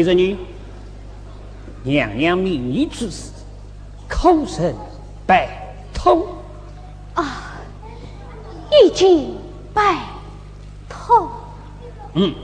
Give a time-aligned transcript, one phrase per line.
[0.00, 0.38] 看着你，
[1.82, 3.30] 娘娘命你之事，
[4.08, 4.74] 口称
[5.26, 6.26] 拜托。
[7.12, 7.52] 啊，
[8.70, 9.36] 已经
[9.74, 9.98] 拜
[10.88, 11.30] 托。
[12.14, 12.34] 嗯，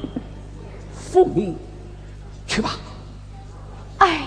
[0.93, 1.57] 父命，
[2.47, 2.73] 去吧。
[3.97, 4.21] 哎，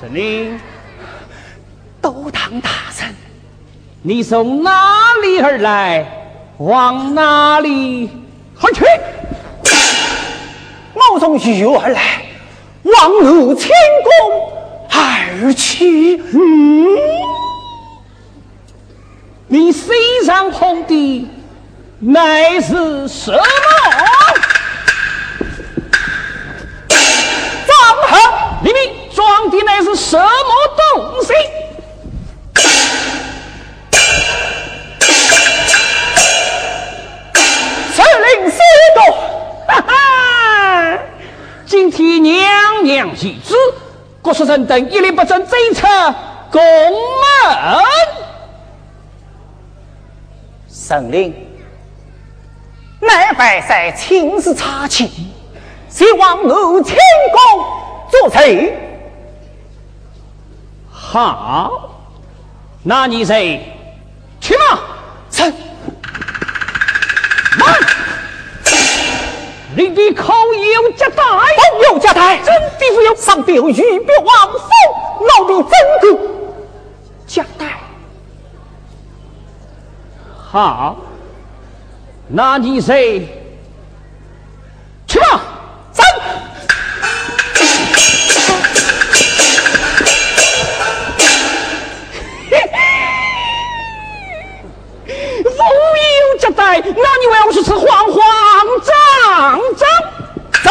[0.00, 0.58] 神灵，
[2.00, 3.14] 都堂大人，
[4.00, 4.70] 你从哪
[5.22, 6.16] 里而来？
[6.60, 8.06] 往哪里
[8.74, 8.84] 去？
[11.12, 12.22] 我从玉而来，
[12.82, 13.70] 往鲁清
[14.04, 14.52] 宫
[14.90, 16.18] 而去。
[16.18, 16.86] 嗯，
[19.48, 19.88] 你身
[20.26, 21.28] 上红的
[21.98, 23.38] 乃是什么？
[27.66, 28.20] 张衡，
[28.64, 30.28] 里面装的乃是什么
[44.30, 45.84] 郭书生等一立不正追出
[46.52, 47.82] 宫门。
[50.68, 51.34] 神令，
[53.00, 55.10] 乃拜在亲自查清，
[55.88, 56.94] 希望我清
[57.32, 57.66] 宫
[58.08, 58.72] 作贼。
[60.88, 61.90] 好，
[62.84, 63.68] 那你谁
[64.40, 64.78] 去吗？
[65.28, 65.52] 臣
[67.58, 67.74] 慢！
[69.80, 71.22] 你的口有夹带，
[71.90, 74.68] 有夹带，真的不有上表玉表王府，
[75.24, 76.20] 老必真个
[77.26, 77.80] 夹带。
[80.36, 80.98] 好，
[82.28, 83.26] 那你谁
[85.06, 85.40] 去吧？
[85.92, 86.04] 三。
[95.42, 98.20] 无有夹带，那你为我是吃慌慌
[99.40, 99.88] 张张？
[100.62, 100.70] 走！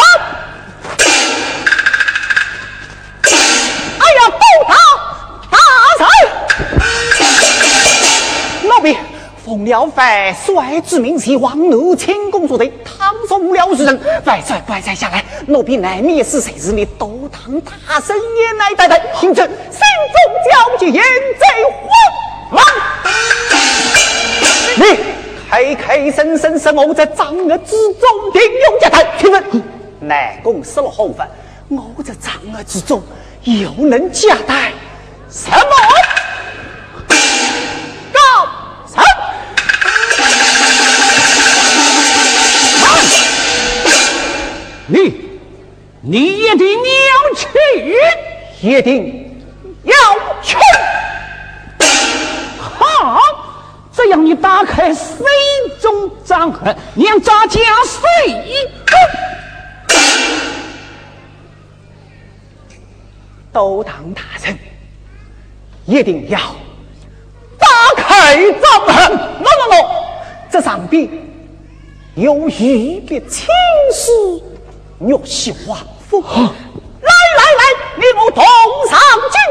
[3.23, 3.27] 哎
[4.13, 4.37] 呀，不
[4.67, 4.75] 打
[5.49, 5.57] 大
[5.97, 6.05] 人！
[8.69, 8.95] 老毕
[9.43, 19.81] 奉了范帅之命，前往怒清宫作对，倘若无了之人，外帅乖在下来，奴婢难免是谁日你都堂大神也乃待待，因此心
[20.13, 20.19] 中
[20.51, 21.03] 焦急，眼
[21.39, 21.47] 在
[22.51, 22.63] 慌忙。
[24.75, 24.83] 你
[25.49, 29.03] 开开生生是我在掌握之中，定用家谈。
[29.17, 29.43] 请问
[29.99, 31.27] 南宫失了后分，
[31.69, 33.01] 我在掌握之中
[33.45, 34.71] 又能夹带
[35.27, 35.57] 什么？
[44.85, 45.39] 你，
[46.01, 47.47] 你一定要去，
[48.61, 49.41] 一定
[49.83, 49.93] 要
[50.43, 50.55] 去。
[53.99, 55.25] 好，只要你打开水
[55.81, 58.33] 中掌痕，让咱家水
[58.85, 58.95] 个。
[63.51, 64.57] 都堂大人
[65.85, 66.39] 一定要
[67.57, 67.67] 打
[67.97, 69.17] 开掌痕。
[69.17, 69.85] 喏喏喏，
[70.49, 71.09] 这上边
[72.15, 73.47] 有玉笔青
[73.93, 74.11] 诗，
[74.99, 76.23] 玉玺华府。
[77.99, 78.43] 你我同
[78.89, 78.97] 上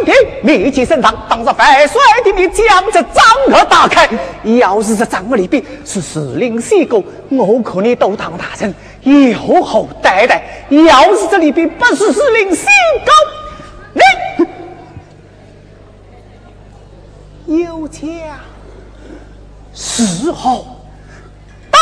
[0.04, 4.08] 金庭，立即升堂，当着范帅的面将这掌盒打开。
[4.58, 10.40] 要是这掌盒里边是时令西狗，我可你都堂大人有后待待；
[10.86, 12.66] 要是这里边不是时令西
[13.04, 13.12] 狗，
[17.44, 18.00] 你有家
[19.74, 20.66] 时候
[21.70, 21.78] 待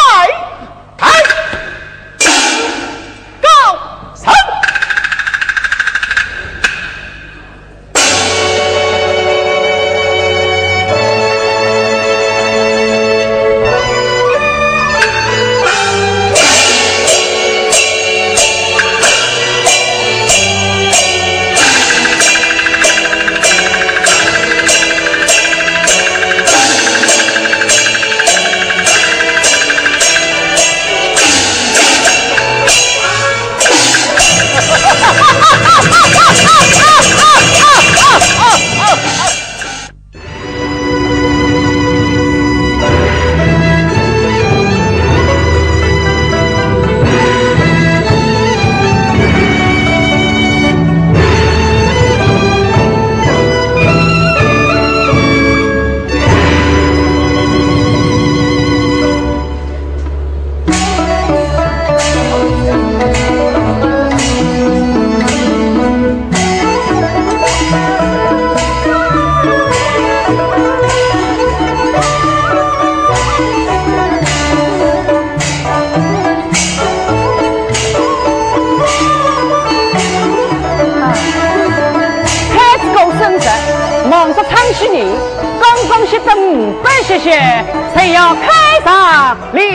[87.18, 87.64] 些，
[87.94, 89.66] 谁要开上了？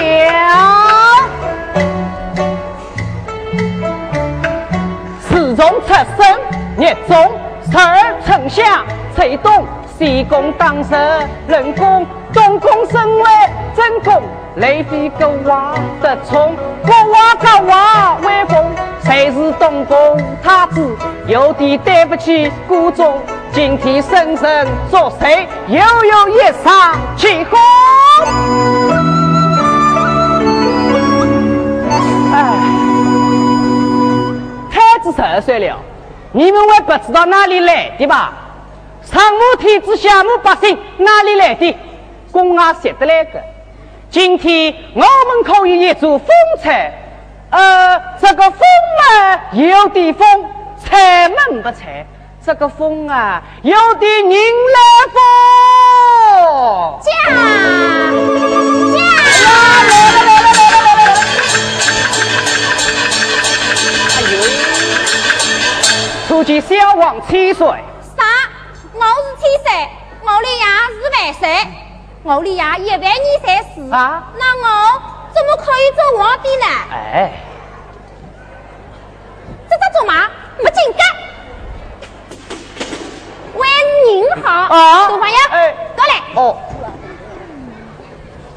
[5.30, 6.40] 始终出生，
[6.78, 7.32] 热衷
[7.72, 8.86] 十二丞相，
[9.16, 9.66] 崔东
[9.98, 10.96] 西宫当首，
[11.48, 13.30] 人工东宫升为
[13.76, 14.22] 正宫，
[14.56, 18.66] 雷妃个娃得宠，国王个娃威风，
[19.04, 19.98] 谁是东宫
[20.44, 20.96] 太子？
[21.28, 23.20] 有点对不起故中。
[23.54, 25.46] 今天生生作谁？
[25.68, 27.60] 又有一场起哄。
[32.34, 32.56] 哎，
[34.72, 35.78] 太子十二岁了，
[36.32, 38.32] 你们还不知道哪里来的吧？
[39.04, 41.78] 上无天子，下无百姓，哪里来的？
[42.32, 43.42] 公啊，写得来个。
[44.10, 46.28] 今天我们可以一做风
[46.64, 46.94] 采，
[47.50, 48.62] 呃，这个风
[49.20, 50.26] 啊，有点风，
[50.78, 52.06] 采门不采。
[52.44, 54.80] 这个风啊，有点人来
[55.14, 57.12] 风，驾
[58.92, 58.98] 驾，
[64.18, 64.34] 哎呦，
[66.28, 68.24] 初见小王七岁，啥？
[68.92, 69.72] 我是七岁，
[70.24, 71.42] 我的爷是万岁，
[72.24, 73.14] 我的爷一万年
[73.46, 74.24] 才死啊！
[74.36, 74.66] 那我
[75.32, 76.66] 怎么可以做皇帝呢？
[76.92, 77.32] 哎，
[79.70, 80.28] 这这做嘛？
[80.58, 81.06] 没劲干。
[83.54, 83.68] 喂，
[84.08, 86.14] 您好，啊，杜朋友，哎，过来。
[86.36, 86.58] 哦，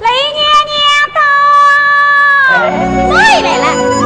[0.01, 0.39] 雷娘
[0.71, 0.77] 娘
[1.15, 1.19] 到，
[3.09, 4.04] 我也来了。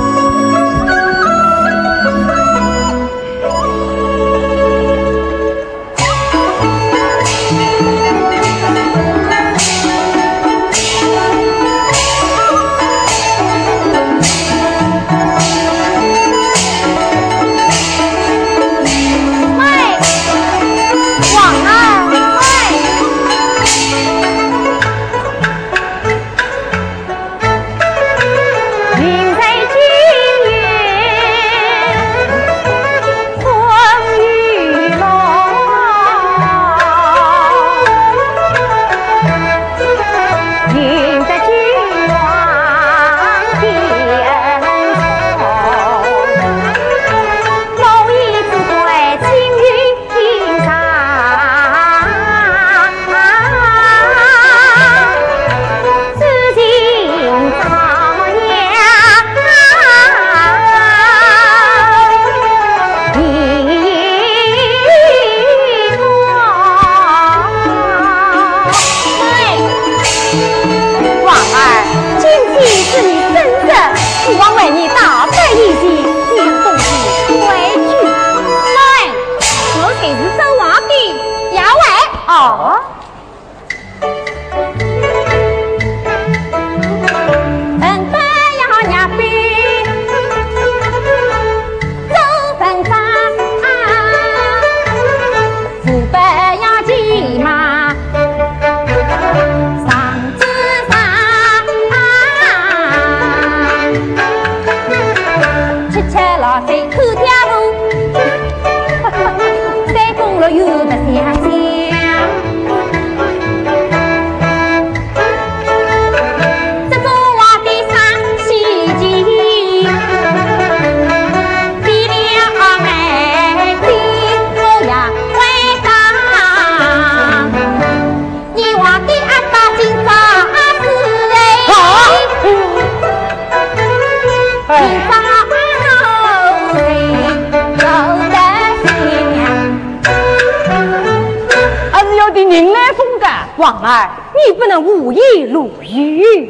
[143.59, 146.47] 王儿，你不能无意入狱。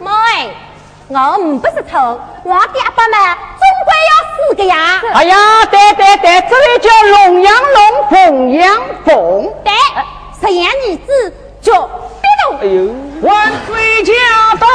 [0.00, 0.10] 妹，
[1.08, 1.98] 我唔不是偷，
[2.44, 3.18] 皇帝阿爸们
[3.58, 4.12] 总归要
[4.48, 5.02] 死个呀。
[5.12, 6.88] 哎呀，对对对，这位叫
[7.26, 9.52] 龙阳龙，凤阳凤。
[9.64, 9.72] 对，
[10.40, 12.58] 十言女子叫别动。
[12.60, 14.12] 哎呦，万岁驾
[14.58, 14.66] 到！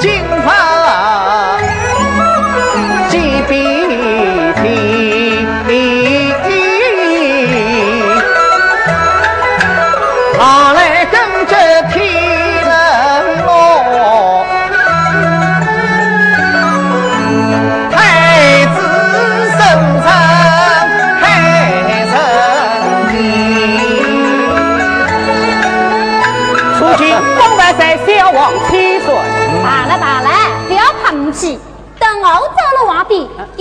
[0.00, 0.37] 敬。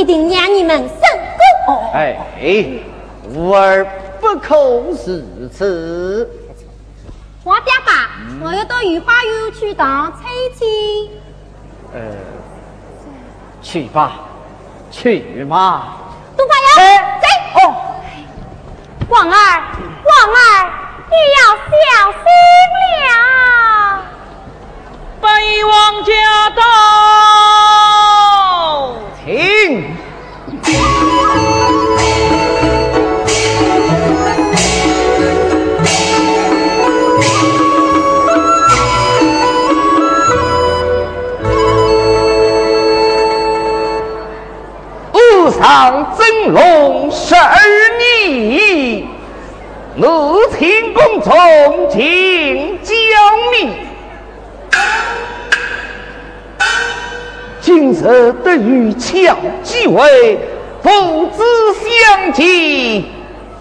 [0.07, 0.97] 定让你们成
[1.67, 1.91] 功。
[1.93, 2.17] 哎，
[3.35, 3.85] 吾儿
[4.19, 6.27] 不可如此。
[7.43, 8.09] 我爹爸，
[8.41, 10.19] 我要到御花园去当差
[10.57, 10.65] 去。
[11.93, 11.99] 呃，
[13.61, 14.21] 去吧，
[14.89, 15.93] 去嘛。
[16.35, 16.69] 东方阳，
[17.21, 17.25] 走。
[17.59, 17.75] 哦，
[19.09, 20.69] 王儿，王儿，
[21.09, 21.75] 你要小
[22.11, 22.21] 心
[23.07, 23.09] 了。
[25.21, 25.25] 北
[25.63, 25.71] 王
[26.03, 26.11] 驾
[26.55, 26.61] 到，
[45.57, 47.57] 上真龙十二
[47.97, 49.07] 年，
[49.95, 51.33] 怒请公众
[51.89, 52.93] 请教
[53.51, 53.71] 命。
[57.59, 60.37] 今日得与乔继位，
[60.83, 63.11] 父子相继，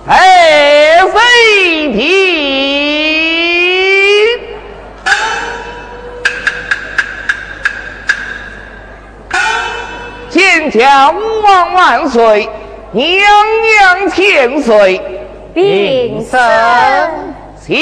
[0.06, 3.45] 爱谁平？
[10.36, 12.46] 天家吾王万岁，
[12.92, 13.08] 娘
[13.62, 15.00] 娘千岁，
[15.54, 16.38] 并生
[17.58, 17.74] 谢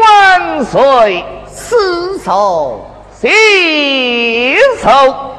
[0.00, 2.86] 万岁，死寿
[3.20, 5.32] 喜寿。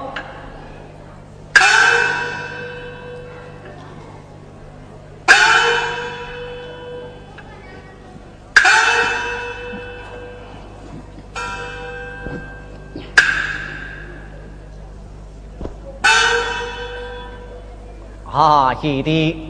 [18.36, 19.50] 啊，弟弟，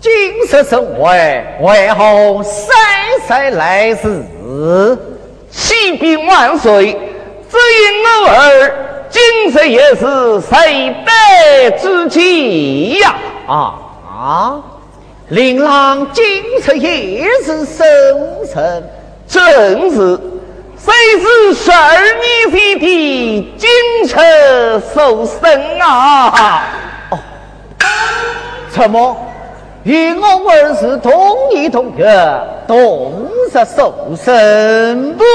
[0.00, 0.12] 今
[0.42, 2.72] 日身为为何姗
[3.26, 4.24] 姗来迟？
[5.50, 6.92] 启禀万岁，
[7.50, 8.72] 只因我儿
[9.10, 13.16] 今日也是谁代之妻呀！
[13.48, 13.74] 啊
[14.08, 14.62] 啊！
[15.30, 16.24] 琳琅今
[16.64, 17.84] 日也是生
[18.48, 18.88] 辰，
[19.26, 20.20] 正是，
[20.78, 26.68] 谁是十二年前的金车受生啊！
[28.72, 29.14] 怎么
[29.82, 31.12] 与我儿是同
[31.50, 32.06] 一同月
[32.66, 35.14] 同日受生？
[35.14, 35.26] 对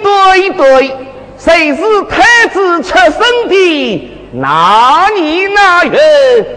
[0.00, 0.96] 对对，
[1.36, 5.98] 谁是太子出生的哪年哪月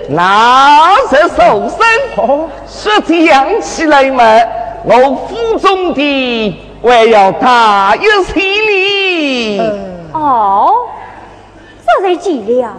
[0.09, 1.79] 哪日受生？
[2.17, 4.23] 哦，说这样起来嘛，
[4.83, 9.59] 我府中的还要大一些哩。
[10.13, 10.71] 哦，
[11.83, 12.75] 这才几了。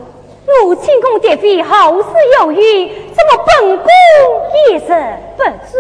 [0.64, 2.09] 我清宫蝶妃后事
[2.40, 3.87] 有余，怎么本宫
[4.71, 4.87] 也是
[5.37, 5.78] 不知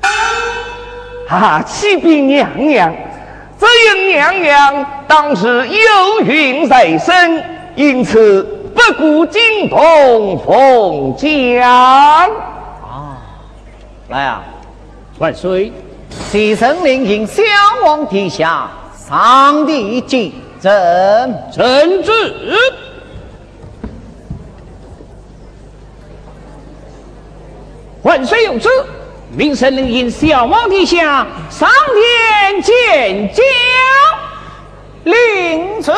[0.00, 0.08] 呢？
[1.28, 2.94] 啊，启禀娘娘，
[3.58, 7.42] 只因娘娘当时有孕在身，
[7.74, 8.42] 因此
[8.74, 11.62] 不顾惊动凤将。
[12.82, 13.18] 啊，
[14.08, 14.44] 来啊，
[15.18, 15.72] 万岁！
[16.30, 17.42] 启圣令迎小
[17.84, 20.30] 王殿下上帝见
[20.64, 20.72] 朕，
[21.52, 22.10] 臣旨。
[28.02, 28.70] 万岁有旨，
[29.36, 31.68] 明圣令引小王殿下上
[32.48, 33.42] 殿见驾。
[35.04, 35.92] 领旨。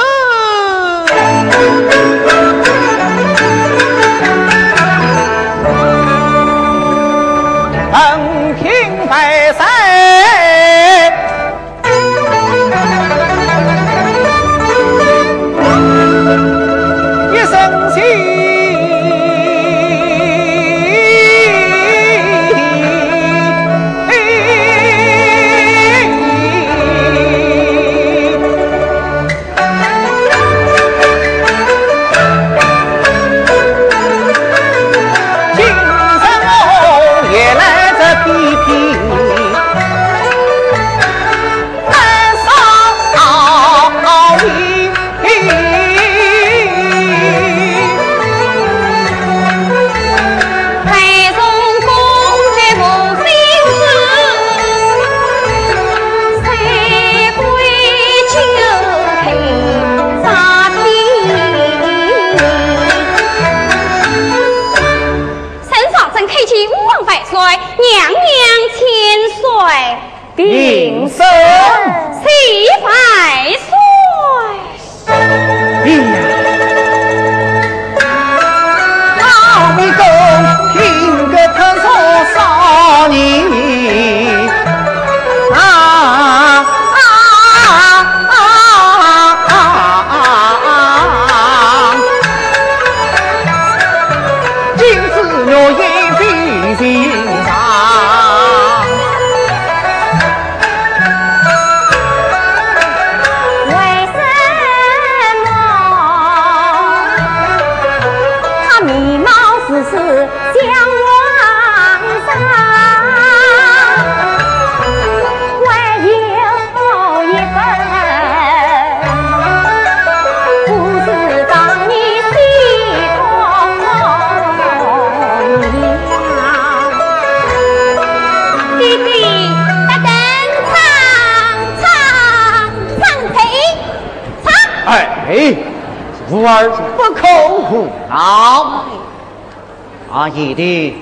[140.26, 140.92] 阿姨的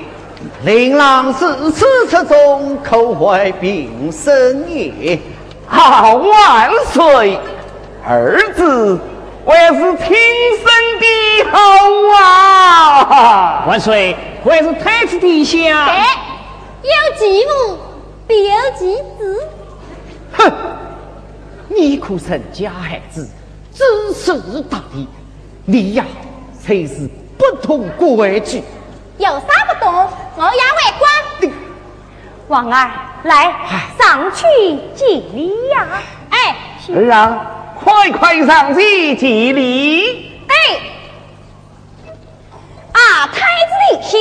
[0.66, 5.18] 琳琅四此之中，口怀并生也。
[5.66, 7.38] 啊，万岁！
[8.06, 8.98] 儿子
[9.46, 10.14] 还是亲
[10.58, 10.66] 生
[11.00, 11.58] 的好
[12.20, 13.64] 啊！
[13.66, 15.58] 万岁，还是太子殿下。
[15.86, 16.04] 哎，
[16.82, 17.78] 有其母，
[18.28, 19.48] 必有其子。
[20.34, 20.52] 哼，
[21.68, 23.26] 你可曾家孩子，
[23.72, 25.08] 知识大义，
[25.64, 26.04] 你呀
[26.60, 27.08] 才是
[27.38, 28.62] 不通规矩。
[29.18, 31.52] 有啥不懂，我也会管。
[32.48, 32.90] 王儿，
[33.22, 33.54] 来
[33.98, 34.44] 上去
[34.94, 35.86] 见礼呀！
[36.30, 36.56] 哎
[36.88, 37.46] 儿啊，
[37.82, 40.42] 快快上去敬礼！
[40.48, 40.54] 哎，
[42.92, 44.18] 啊，太子殿下，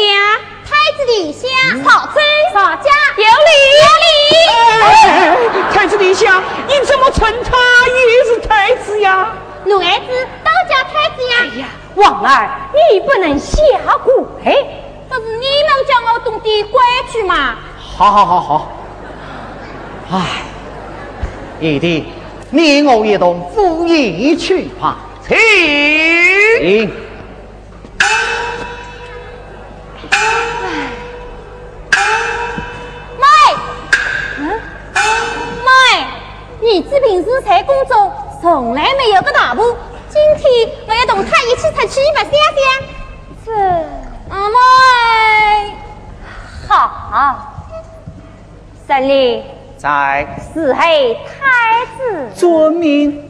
[0.63, 1.47] 太子殿下，
[1.83, 3.27] 曹真曹家有礼
[3.81, 4.07] 有礼。
[4.83, 4.85] 哎
[5.73, 9.27] 太子殿下，你怎么称他也是太子呀？
[9.65, 11.35] 奴儿子都叫太子呀。
[11.41, 12.49] 哎呀，王儿，
[12.91, 13.57] 你不能下
[14.03, 14.82] 跪。
[15.09, 17.55] 不是你们叫我懂得规矩吗？
[17.77, 18.71] 好好好好。
[20.11, 20.43] 唉，
[21.59, 22.05] 姨弟，
[22.49, 24.97] 你我一同赴宴去吧。
[25.27, 25.37] 请。
[26.59, 26.87] 请。
[33.17, 33.25] 妹，
[34.37, 34.41] 嗯，
[35.63, 35.67] 妹，
[36.61, 38.11] 儿子平时在宫中
[38.41, 39.61] 从来没有个大步，
[40.09, 42.63] 今天我要同他一起出去白相相。
[43.45, 43.51] 这
[44.33, 44.55] 阿妹，
[46.67, 47.53] 好，
[48.87, 49.43] 神里
[49.77, 50.25] 在。
[50.51, 51.13] 四黑。
[51.13, 52.29] 太子。
[52.33, 53.29] 遵命。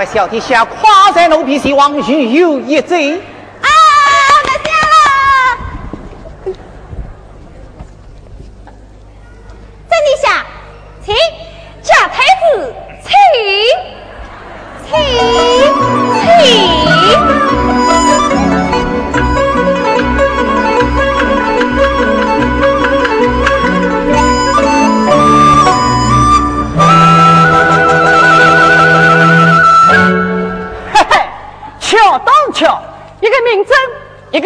[0.00, 3.20] 好两位小殿下跨在奴婢，希望如有一罪。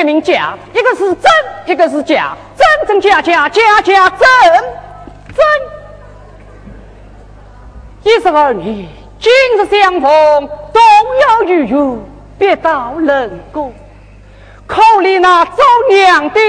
[0.05, 1.33] 名假，一个是真，
[1.67, 4.29] 一个是假，真真假假，假假真
[5.35, 5.45] 真。
[8.03, 8.87] 一十二年，
[9.19, 10.83] 今日相逢，动
[11.29, 11.99] 摇于缘，
[12.39, 13.73] 别到人工。
[14.67, 16.41] 可怜那做娘的，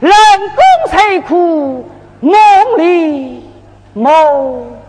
[0.00, 0.12] 人
[0.54, 2.38] 工摧苦，梦
[2.78, 3.50] 里
[3.94, 4.79] 梦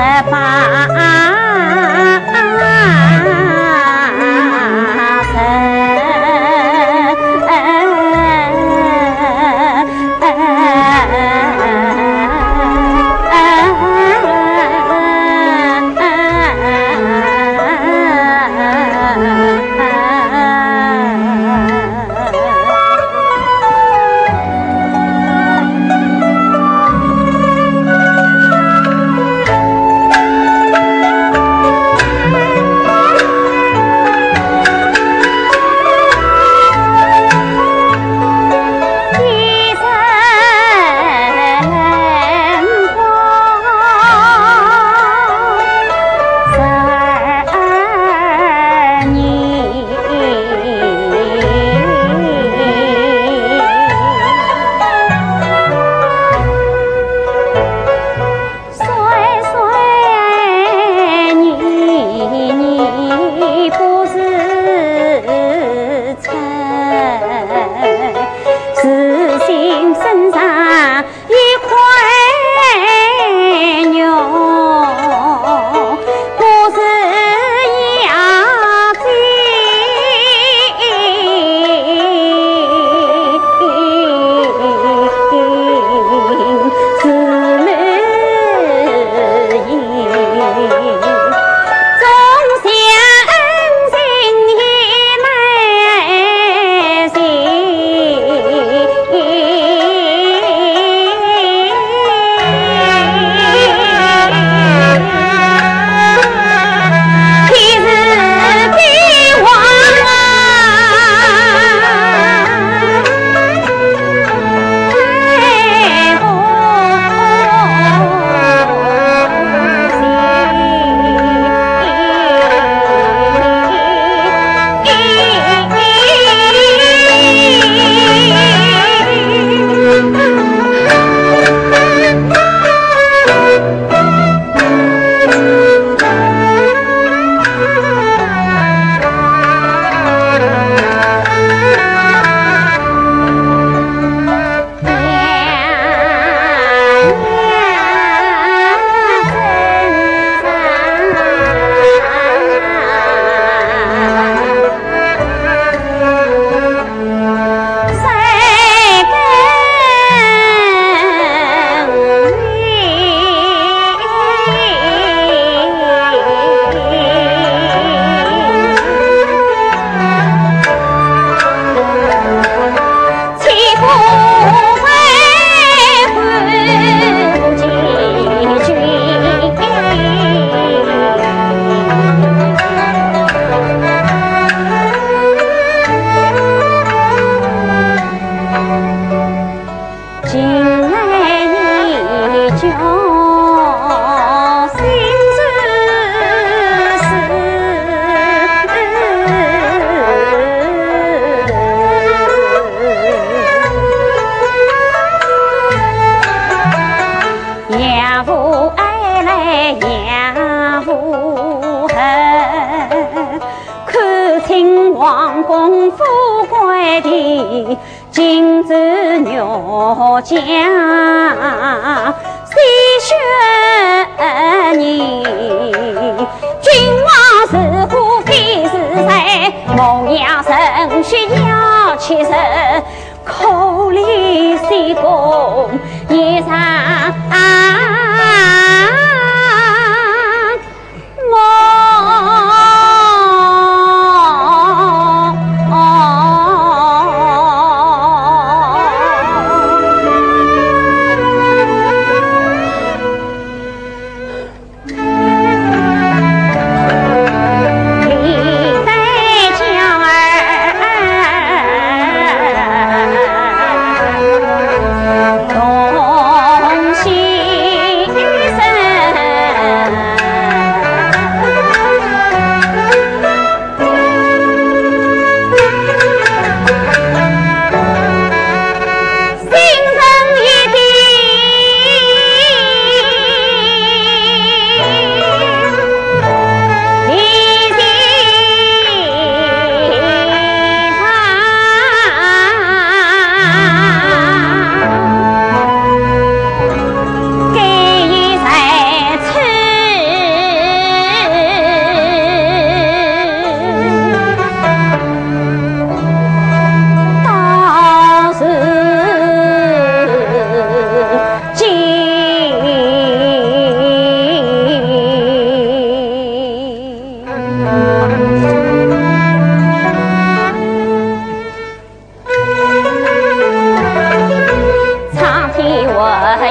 [0.00, 1.17] 哎。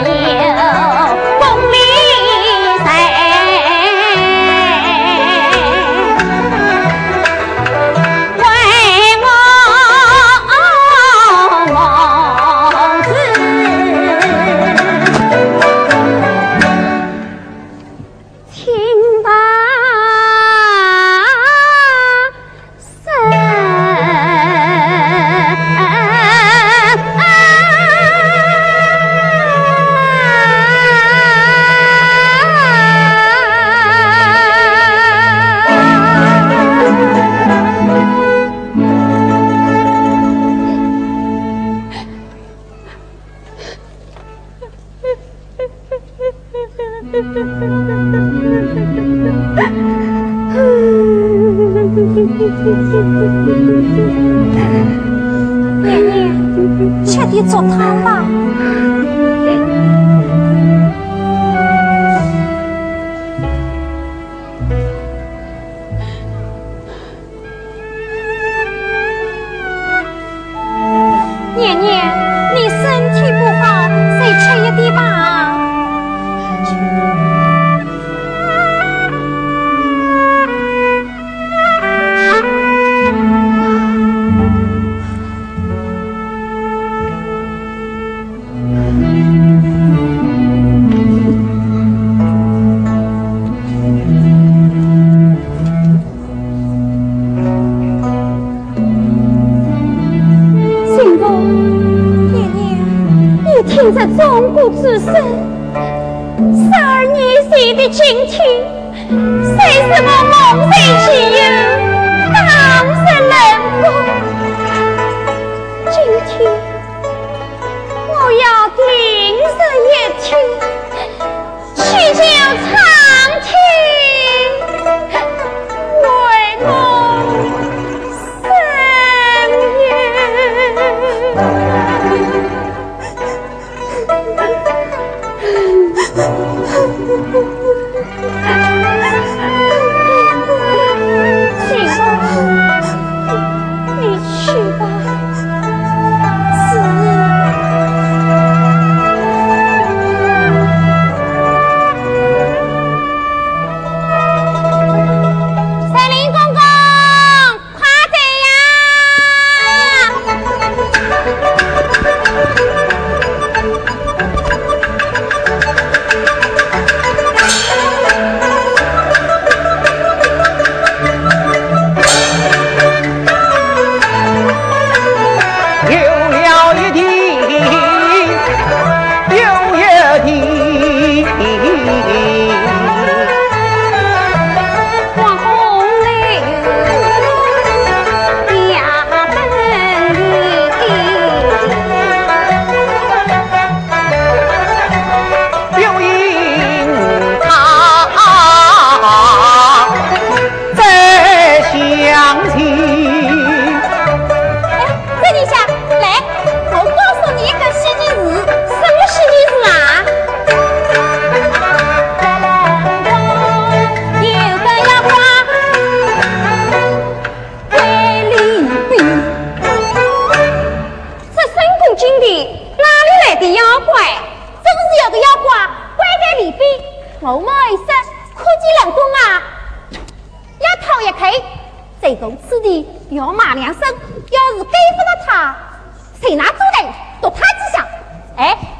[0.06, 0.57] Yeah.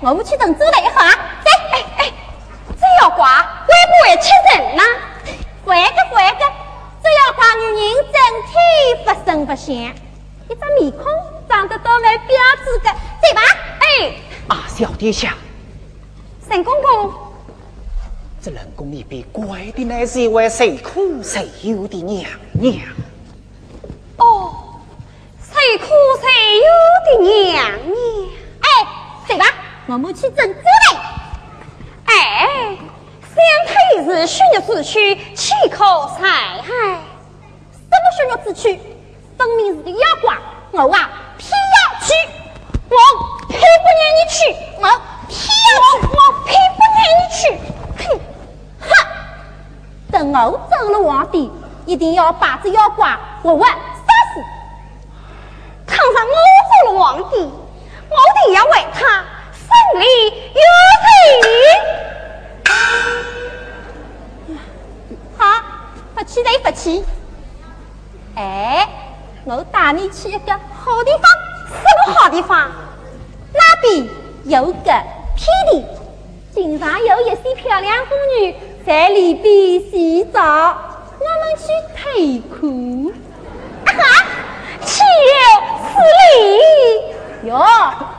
[0.10, 1.12] 我们去等猪头一会儿，
[1.44, 2.14] 走，哎哎，
[2.80, 4.84] 这要挂会不会吃人呢？
[5.66, 6.46] 乖个乖个，
[7.04, 8.16] 这要挂女人整
[8.48, 8.56] 体
[9.04, 9.76] 不声不响，
[10.48, 11.04] 一张面孔
[11.50, 12.90] 长得多么标致个，
[13.22, 13.42] 对吧？
[13.82, 14.14] 哎，
[14.48, 15.36] 啊，小殿下，
[16.50, 17.14] 沈公公，
[18.42, 22.78] 这冷宫里边乖的乃是一位谁苦谁忧的娘娘。
[29.98, 30.98] 我们去整治嘞。
[32.06, 32.48] 哎，
[33.34, 33.36] 相
[33.66, 35.84] 推是血肉之躯，岂可
[36.16, 36.68] 残害？
[37.72, 38.80] 什么血肉之躯？
[39.36, 40.38] 分明是个妖怪！
[40.74, 42.14] 我啊，偏要去，
[42.90, 42.96] 我
[43.48, 44.86] 偏不让你去，我
[45.28, 45.36] 偏
[45.66, 47.42] 要去，我偏不让你去。
[47.98, 48.06] 哼，
[48.82, 48.92] 哼！
[50.12, 51.52] 等我做了皇帝，
[51.88, 54.44] 一定要把这妖怪活活杀死。
[55.88, 56.36] 倘若我
[56.70, 59.26] 做了皇帝，我定要为他
[60.06, 60.62] 有
[61.04, 61.06] 罪。
[65.38, 65.42] 好，
[66.16, 67.04] 不去得不去。
[68.36, 68.88] 哎，
[69.46, 71.24] 我带你去一个好地方。
[71.70, 72.72] 什么好地方？
[73.54, 74.08] 那边
[74.46, 75.86] 有个天地，
[76.54, 80.40] 经常有一些漂亮妇女在里边洗澡，
[81.20, 82.00] 我们去偷
[82.56, 82.58] 看。
[83.86, 84.02] 啊哈，
[84.86, 85.06] 岂有
[85.90, 86.38] 此理！
[87.44, 87.66] 哟，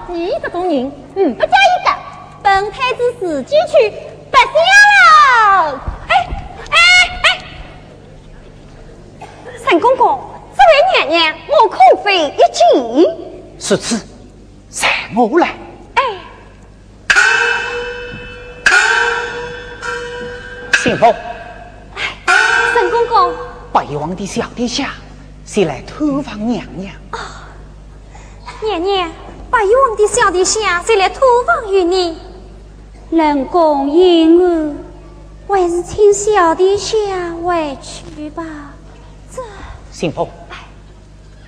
[0.06, 1.90] 你这种人，嗯，不加一个，
[2.42, 3.90] 本太子自己去，
[4.30, 4.52] 不行
[4.94, 5.80] 了。
[6.08, 6.14] 哎
[6.70, 6.76] 哎
[7.24, 7.26] 哎，
[9.68, 10.20] 沈公公，
[10.56, 12.62] 这位娘娘，我空费一计。
[13.58, 14.06] 是此，
[14.70, 15.48] 在我来。
[15.94, 16.02] 哎，
[20.74, 21.12] 信奉
[22.72, 23.34] 沈公公，
[23.72, 24.90] 北王的小殿下
[25.44, 26.94] 是来投访娘娘。
[28.60, 29.08] 娘娘，
[29.50, 32.18] 八一王的小殿下谁来投访于你。
[33.08, 36.96] 人公言我，还是请小殿下
[37.42, 38.44] 回去吧。
[39.32, 39.40] 这
[39.92, 40.26] 信奉，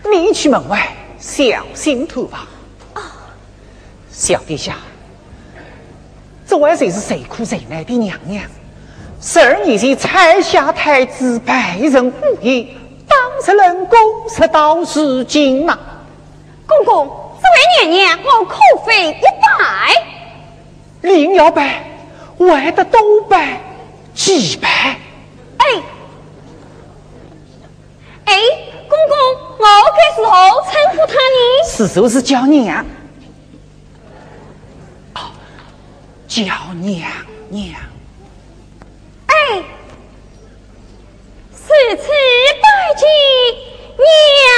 [0.08, 0.88] 你去门外
[1.18, 2.46] 小心投访。
[4.12, 4.76] 小殿下，
[6.46, 8.44] 这位谁是谁苦谁难的娘娘？
[9.20, 12.68] 十二年前才下太子拜人无言，
[13.08, 13.98] 当时人公
[14.28, 15.76] 是到如今呐。
[16.70, 18.56] 公公，这位娘娘，我口
[18.86, 19.50] 费一拜。
[21.02, 21.82] 零要拜，
[22.38, 23.60] 还得多拜
[24.14, 24.68] 几拜。
[25.58, 25.66] 哎
[28.26, 28.34] 哎，
[28.88, 29.18] 公公，
[29.58, 29.64] 我
[29.96, 30.30] 该是何
[30.70, 31.66] 称呼他呢？
[31.66, 32.86] 是时候是叫娘，
[35.16, 35.32] 哦，
[36.28, 36.44] 叫
[36.74, 37.10] 娘
[37.48, 37.80] 娘。
[39.26, 39.34] 哎，
[41.52, 41.66] 此
[41.96, 42.08] 次
[42.62, 43.08] 拜见
[43.96, 44.06] 娘
[44.36, 44.48] 娘。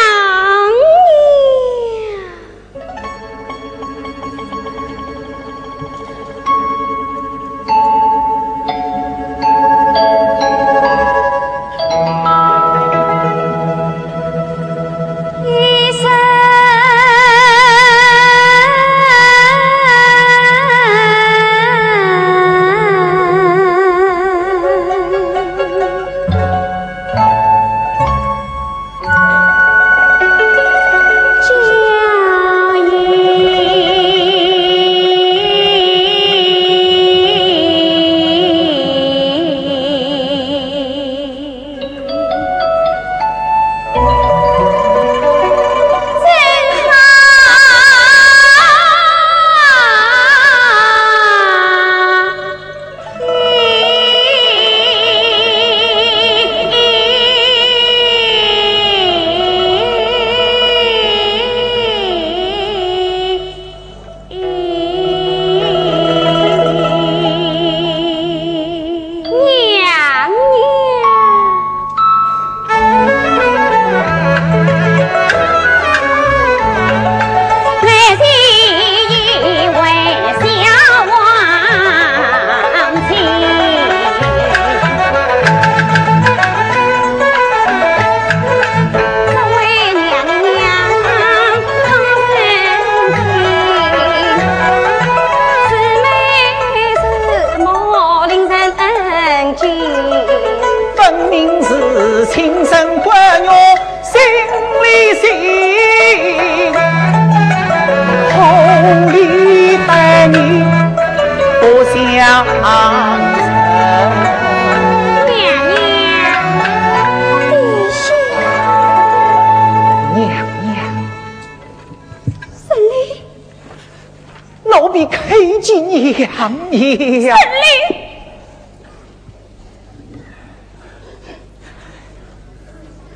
[126.72, 127.36] 娘娘，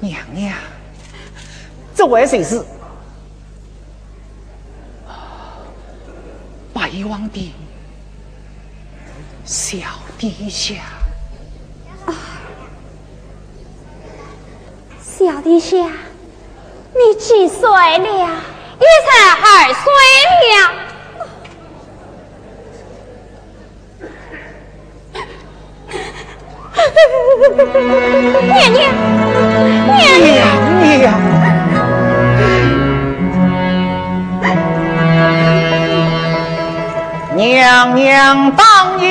[0.01, 0.55] 娘娘，
[1.95, 2.63] 这位谁是？
[6.75, 7.55] 白王的
[9.45, 9.79] 小
[10.19, 10.75] 殿下。
[15.01, 18.43] 小殿下，你几岁了？
[18.79, 19.83] 一才二岁
[20.53, 20.86] 了。
[27.37, 28.79] 娘娘，
[29.87, 30.33] 娘娘
[30.81, 31.05] 娘，
[37.37, 38.65] 娘娘当
[39.01, 39.05] 意。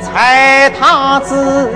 [0.00, 1.75] 才他子。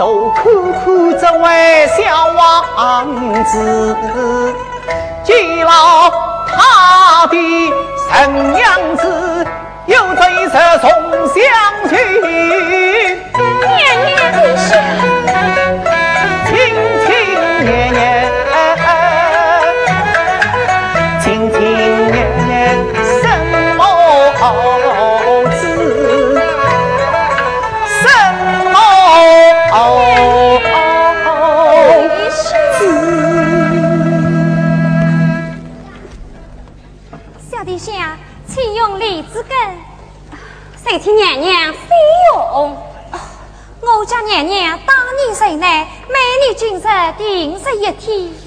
[0.00, 0.82] 都看看
[1.20, 3.54] 这位小王子，
[5.22, 6.10] 见了
[6.46, 7.36] 他的
[8.08, 9.46] 神娘子，
[9.84, 10.90] 有着一色重
[11.28, 11.36] 相
[11.90, 11.92] 去。
[13.60, 13.76] 年
[14.06, 14.70] 年的想
[16.46, 16.50] 亲
[17.04, 17.08] 亲
[17.66, 18.09] 热热。
[41.00, 41.78] 谁替娘娘费
[42.34, 42.76] 用？
[43.80, 46.82] 我家娘娘当年生来，每年今日
[47.16, 48.39] 定是一天。